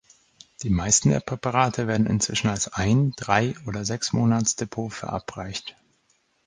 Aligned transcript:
Die 0.63 0.71
meisten 0.71 1.11
der 1.11 1.19
Präparate 1.19 1.85
werden 1.87 2.07
inzwischen 2.07 2.47
als 2.47 2.69
Ein-, 2.69 3.13
Drei- 3.17 3.53
oder 3.67 3.85
Sechsmonats-Depot 3.85 4.91
verabreicht. 4.91 5.77